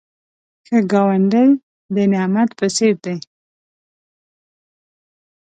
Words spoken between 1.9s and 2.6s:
د نعمت